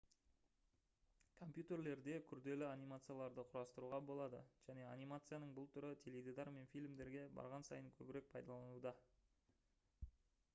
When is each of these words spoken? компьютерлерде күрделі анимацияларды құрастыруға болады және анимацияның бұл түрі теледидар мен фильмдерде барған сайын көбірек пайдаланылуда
компьютерлерде 1.41 2.15
күрделі 2.31 2.65
анимацияларды 2.69 3.43
құрастыруға 3.51 3.99
болады 4.07 4.41
және 4.69 4.87
анимацияның 4.93 5.53
бұл 5.59 5.69
түрі 5.77 5.93
теледидар 6.07 6.53
мен 6.57 6.67
фильмдерде 6.73 7.29
барған 7.41 7.69
сайын 7.71 7.93
көбірек 8.01 8.35
пайдаланылуда 8.37 8.95